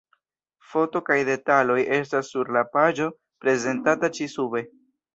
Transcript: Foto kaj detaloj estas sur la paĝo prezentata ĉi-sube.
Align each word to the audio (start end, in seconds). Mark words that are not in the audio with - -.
Foto 0.71 1.01
kaj 1.09 1.17
detaloj 1.27 1.77
estas 1.99 2.33
sur 2.35 2.51
la 2.59 2.67
paĝo 2.75 3.13
prezentata 3.45 4.15
ĉi-sube. 4.21 4.69